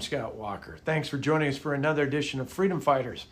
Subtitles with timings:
[0.00, 0.78] I'm Scott Walker.
[0.82, 3.26] Thanks for joining us for another edition of Freedom Fighters.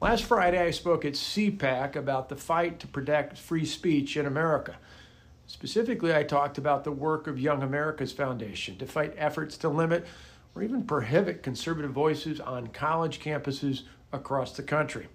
[0.00, 4.74] Last Friday, I spoke at CPAC about the fight to protect free speech in America.
[5.46, 10.04] Specifically, I talked about the work of Young America's Foundation to fight efforts to limit
[10.56, 13.82] or even prohibit conservative voices on college campuses
[14.12, 15.06] across the country.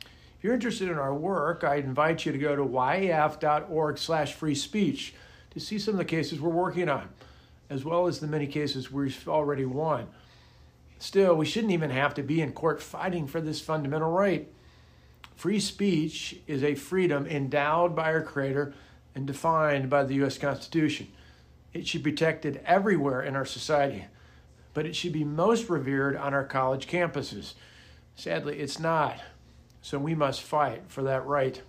[0.00, 4.54] If you're interested in our work, I invite you to go to yaf.org slash free
[4.54, 5.12] speech
[5.50, 7.10] to see some of the cases we're working on,
[7.68, 10.08] as well as the many cases we've already won.
[10.98, 14.50] Still, we shouldn't even have to be in court fighting for this fundamental right.
[15.36, 18.74] Free speech is a freedom endowed by our Creator
[19.14, 20.38] and defined by the U.S.
[20.38, 21.08] Constitution.
[21.72, 24.06] It should be protected everywhere in our society,
[24.74, 27.54] but it should be most revered on our college campuses.
[28.16, 29.20] Sadly, it's not.
[29.80, 31.62] So we must fight for that right.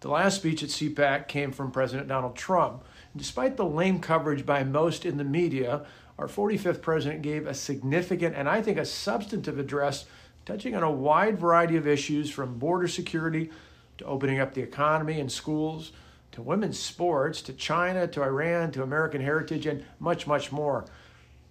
[0.00, 2.84] The last speech at CPAC came from President Donald Trump.
[3.16, 5.84] Despite the lame coverage by most in the media,
[6.18, 10.06] our 45th president gave a significant and I think a substantive address
[10.44, 13.50] touching on a wide variety of issues from border security
[13.98, 15.92] to opening up the economy and schools
[16.32, 20.86] to women's sports to China to Iran to American heritage and much, much more.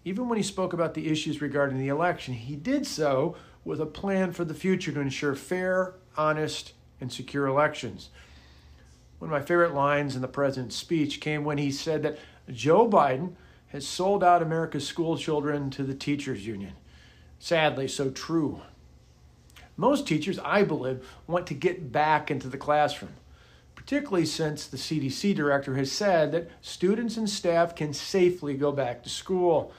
[0.04, 3.86] Even when he spoke about the issues regarding the election, he did so with a
[3.86, 8.10] plan for the future to ensure fair, honest, and secure elections.
[9.20, 12.18] One of my favorite lines in the president's speech came when he said that
[12.50, 13.34] Joe Biden
[13.68, 16.74] has sold out America's school children to the teachers union.
[17.40, 18.62] Sadly, so true.
[19.76, 23.14] Most teachers, I believe, want to get back into the classroom,
[23.76, 29.04] particularly since the CDC director has said that students and staff can safely go back
[29.04, 29.72] to school.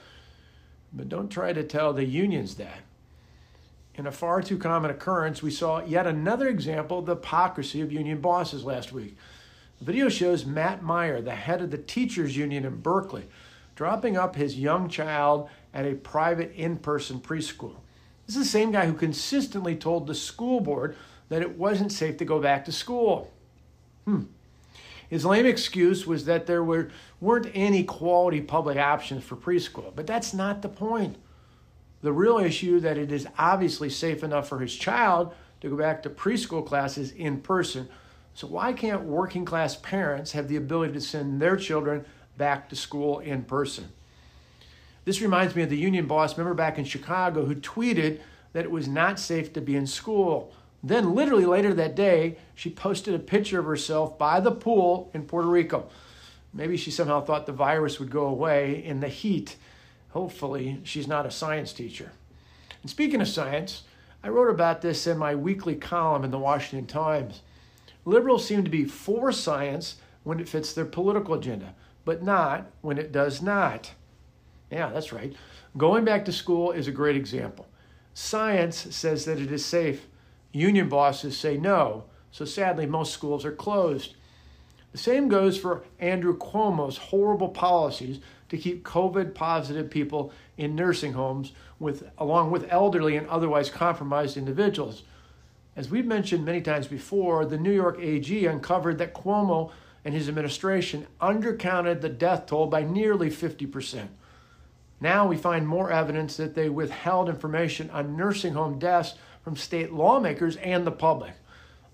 [0.93, 2.79] But don't try to tell the unions that.
[3.95, 7.91] In a far too common occurrence, we saw yet another example of the hypocrisy of
[7.91, 9.17] union bosses last week.
[9.79, 13.27] The video shows Matt Meyer, the head of the teachers union in Berkeley,
[13.79, 17.75] dropping up his young child at a private in person preschool.
[18.25, 20.97] This is the same guy who consistently told the school board
[21.29, 23.31] that it wasn't safe to go back to school.
[24.03, 24.23] Hmm.
[25.07, 26.91] His lame excuse was that there were,
[27.21, 31.15] weren't any quality public options for preschool, but that's not the point.
[32.01, 36.03] The real issue that it is obviously safe enough for his child to go back
[36.03, 37.87] to preschool classes in person.
[38.33, 42.03] So why can't working class parents have the ability to send their children
[42.39, 43.89] back to school in person?
[45.05, 48.19] This reminds me of the union boss, remember back in Chicago, who tweeted
[48.53, 50.51] that it was not safe to be in school.
[50.81, 55.25] Then, literally later that day, she posted a picture of herself by the pool in
[55.25, 55.87] Puerto Rico.
[56.51, 59.55] Maybe she somehow thought the virus would go away in the heat
[60.11, 62.11] Hopefully, she's not a science teacher.
[62.81, 63.83] And speaking of science,
[64.23, 67.41] I wrote about this in my weekly column in the Washington Times.
[68.05, 71.75] Liberals seem to be for science when it fits their political agenda,
[72.09, 73.91] but not when it does not.
[74.71, 75.31] Yeah, that's right.
[75.77, 77.67] Going back to school is a great example.
[78.15, 80.07] Science says that it is safe.
[80.51, 84.15] Union bosses say no, so sadly, most schools are closed.
[84.91, 91.13] The same goes for Andrew Cuomo's horrible policies to keep COVID positive people in nursing
[91.13, 95.03] homes with, along with elderly and otherwise compromised individuals.
[95.75, 99.69] As we've mentioned many times before, the New York AG uncovered that Cuomo
[100.09, 104.07] and his administration undercounted the death toll by nearly 50%.
[104.99, 109.93] Now we find more evidence that they withheld information on nursing home deaths from state
[109.93, 111.33] lawmakers and the public.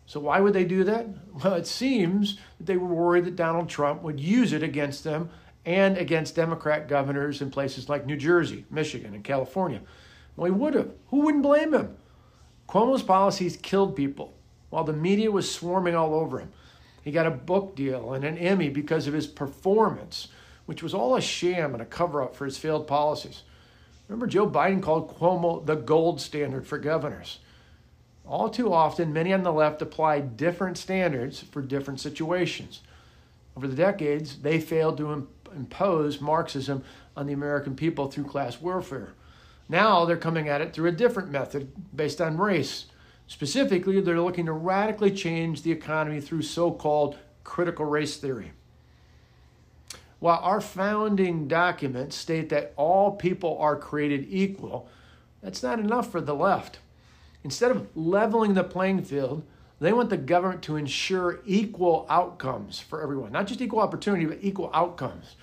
[0.05, 1.07] So, why would they do that?
[1.43, 5.29] Well, it seems that they were worried that Donald Trump would use it against them
[5.65, 9.81] and against Democrat governors in places like New Jersey, Michigan, and California.
[10.37, 10.93] Well, he would have.
[11.07, 11.97] Who wouldn't blame him?
[12.69, 14.37] Cuomo's policies killed people
[14.69, 16.53] while the media was swarming all over him.
[17.05, 20.27] He got a book deal and an Emmy because of his performance,
[20.65, 23.43] which was all a sham and a cover up for his failed policies.
[24.07, 27.39] Remember, Joe Biden called Cuomo the gold standard for governors.
[28.25, 32.81] All too often, many on the left apply different standards for different situations.
[33.55, 36.83] Over the decades, they failed to impose Marxism
[37.15, 39.13] on the American people through class warfare.
[39.69, 42.87] Now they're coming at it through a different method based on race.
[43.27, 48.51] Specifically, they're looking to radically change the economy through so called critical race theory.
[50.19, 54.87] While our founding documents state that all people are created equal,
[55.41, 56.79] that's not enough for the left.
[57.43, 59.43] Instead of leveling the playing field,
[59.79, 64.39] they want the government to ensure equal outcomes for everyone, not just equal opportunity, but
[64.41, 65.35] equal outcomes.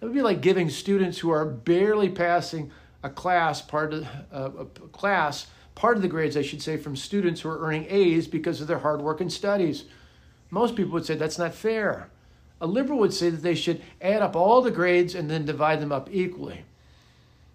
[0.00, 2.70] That would be like giving students who are barely passing
[3.02, 5.46] a class part of uh, a class
[5.76, 8.66] part of the grades, I should say, from students who are earning A's because of
[8.66, 9.84] their hard work and studies.
[10.50, 12.08] Most people would say that's not fair.
[12.60, 15.80] A liberal would say that they should add up all the grades and then divide
[15.80, 16.64] them up equally.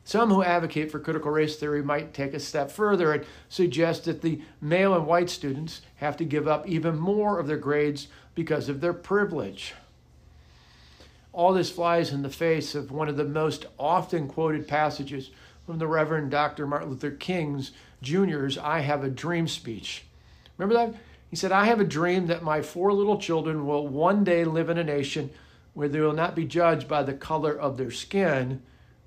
[0.04, 4.22] Some who advocate for critical race theory might take a step further and suggest that
[4.22, 8.70] the male and white students have to give up even more of their grades because
[8.70, 9.74] of their privilege.
[11.34, 15.32] All this flies in the face of one of the most often quoted passages
[15.72, 16.68] from the Reverend Dr.
[16.68, 17.72] Martin Luther King's
[18.02, 20.04] Jr.'s I Have a Dream speech.
[20.58, 21.00] Remember that?
[21.30, 24.70] He said, I have a dream that my four little children will one day live
[24.70, 25.30] in a nation
[25.74, 28.62] where they will not be judged by the color of their skin,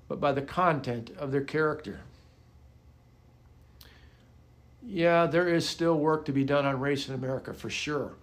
[0.07, 1.99] but by the content of their character.
[4.81, 8.15] Yeah, there is still work to be done on race in America for sure.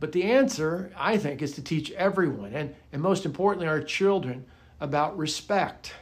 [0.00, 4.46] But the answer, I think, is to teach everyone, and, and most importantly, our children,
[4.80, 5.92] about respect.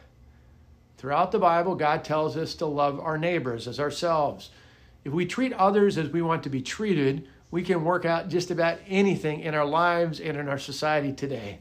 [1.05, 4.49] Throughout the Bible, God tells us to love our neighbors as ourselves.
[5.05, 8.51] If we treat others as we want to be treated, we can work out just
[8.51, 11.59] about anything in our lives and in our society today.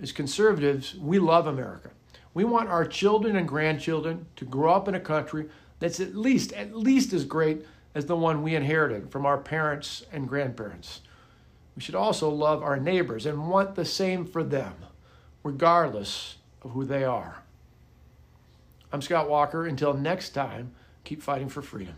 [0.00, 1.90] As conservatives, we love America.
[2.34, 5.48] We want our children and grandchildren to grow up in a country
[5.80, 7.66] that's at least at least as great
[7.96, 11.00] as the one we inherited from our parents and grandparents.
[11.74, 14.74] We should also love our neighbors and want the same for them,
[15.42, 17.41] regardless of who they are.
[18.92, 19.66] I'm Scott Walker.
[19.66, 20.72] Until next time,
[21.04, 21.94] keep fighting for freedom.